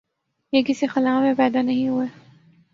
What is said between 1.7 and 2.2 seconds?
ہوئے۔